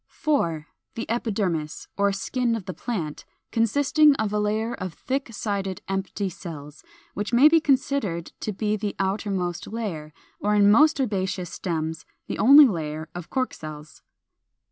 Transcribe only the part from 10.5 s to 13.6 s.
in most herbaceous stems the only layer, of cork